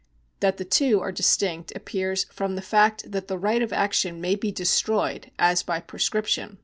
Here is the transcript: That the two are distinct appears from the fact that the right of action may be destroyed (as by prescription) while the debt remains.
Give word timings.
That 0.39 0.57
the 0.57 0.65
two 0.65 0.99
are 0.99 1.11
distinct 1.11 1.73
appears 1.75 2.23
from 2.31 2.55
the 2.55 2.63
fact 2.63 3.11
that 3.11 3.27
the 3.27 3.37
right 3.37 3.61
of 3.61 3.71
action 3.71 4.19
may 4.19 4.33
be 4.33 4.51
destroyed 4.51 5.29
(as 5.37 5.61
by 5.61 5.79
prescription) 5.79 6.39
while 6.41 6.43
the 6.49 6.53
debt 6.53 6.53
remains. 6.53 6.59